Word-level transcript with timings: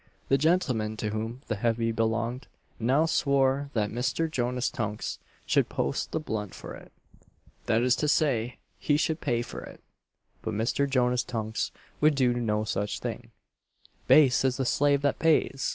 The 0.29 0.37
gentleman 0.39 0.97
to 0.97 1.11
whom 1.11 1.43
the 1.45 1.57
heavy 1.57 1.91
belonged, 1.91 2.47
now 2.79 3.05
swore 3.05 3.69
that 3.75 3.91
Mr. 3.91 4.27
Jonas 4.27 4.71
Tunks 4.71 5.19
should 5.45 5.69
post 5.69 6.09
the 6.11 6.19
blunt 6.19 6.55
for 6.55 6.73
it 6.73 6.91
that 7.67 7.83
is 7.83 7.95
to 7.97 8.07
say, 8.07 8.57
he 8.79 8.97
should 8.97 9.21
pay 9.21 9.43
for 9.43 9.61
it. 9.63 9.79
But 10.41 10.55
Mr. 10.55 10.89
Jonas 10.89 11.23
Tunks 11.23 11.71
would 11.99 12.15
do 12.15 12.33
no 12.33 12.63
such 12.63 12.99
thing 12.99 13.29
"Base 14.07 14.43
is 14.43 14.57
the 14.57 14.65
slave 14.65 15.03
that 15.03 15.19
pays!" 15.19 15.69